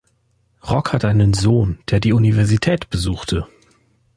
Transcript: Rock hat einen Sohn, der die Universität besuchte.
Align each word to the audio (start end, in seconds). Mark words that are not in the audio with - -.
Rock 0.63 0.93
hat 0.93 1.05
einen 1.05 1.35
Sohn, 1.35 1.77
der 1.91 1.99
die 1.99 2.11
Universität 2.13 2.89
besuchte. 2.89 3.45